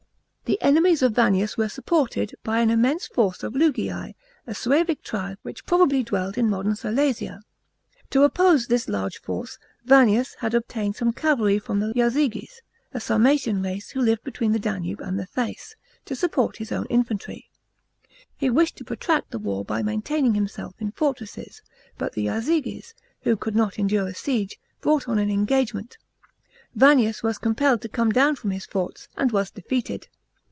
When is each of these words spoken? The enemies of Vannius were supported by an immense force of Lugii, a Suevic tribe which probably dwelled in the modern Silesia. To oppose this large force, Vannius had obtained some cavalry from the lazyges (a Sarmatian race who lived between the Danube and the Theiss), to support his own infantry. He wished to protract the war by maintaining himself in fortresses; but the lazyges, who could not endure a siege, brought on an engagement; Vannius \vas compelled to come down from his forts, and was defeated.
The 0.57 0.61
enemies 0.61 1.01
of 1.01 1.13
Vannius 1.13 1.55
were 1.55 1.69
supported 1.69 2.35
by 2.43 2.59
an 2.59 2.69
immense 2.69 3.07
force 3.07 3.41
of 3.41 3.53
Lugii, 3.55 4.15
a 4.47 4.53
Suevic 4.53 5.01
tribe 5.01 5.37
which 5.43 5.65
probably 5.65 6.03
dwelled 6.03 6.37
in 6.37 6.47
the 6.47 6.51
modern 6.51 6.75
Silesia. 6.75 7.39
To 8.09 8.23
oppose 8.23 8.67
this 8.67 8.89
large 8.89 9.21
force, 9.21 9.57
Vannius 9.85 10.33
had 10.39 10.53
obtained 10.53 10.97
some 10.97 11.13
cavalry 11.13 11.57
from 11.57 11.79
the 11.79 11.93
lazyges 11.95 12.61
(a 12.93 12.99
Sarmatian 12.99 13.61
race 13.63 13.91
who 13.91 14.01
lived 14.01 14.25
between 14.25 14.51
the 14.51 14.59
Danube 14.59 14.99
and 14.99 15.17
the 15.17 15.25
Theiss), 15.25 15.77
to 16.03 16.17
support 16.17 16.57
his 16.57 16.73
own 16.73 16.85
infantry. 16.87 17.49
He 18.35 18.49
wished 18.49 18.75
to 18.75 18.83
protract 18.83 19.31
the 19.31 19.39
war 19.39 19.63
by 19.63 19.81
maintaining 19.81 20.33
himself 20.33 20.75
in 20.79 20.91
fortresses; 20.91 21.61
but 21.97 22.11
the 22.11 22.25
lazyges, 22.27 22.93
who 23.21 23.37
could 23.37 23.55
not 23.55 23.79
endure 23.79 24.07
a 24.09 24.13
siege, 24.13 24.59
brought 24.81 25.07
on 25.07 25.17
an 25.17 25.31
engagement; 25.31 25.97
Vannius 26.75 27.21
\vas 27.21 27.37
compelled 27.37 27.79
to 27.83 27.87
come 27.87 28.11
down 28.11 28.35
from 28.35 28.51
his 28.51 28.65
forts, 28.65 29.07
and 29.15 29.31
was 29.31 29.49
defeated. 29.49 30.09